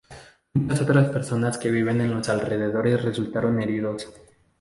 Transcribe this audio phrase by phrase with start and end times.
[0.55, 4.11] Muchas otras personas que viven en los alrededores resultaron heridos.